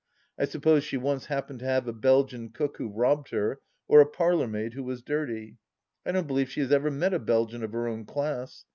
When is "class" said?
8.05-8.65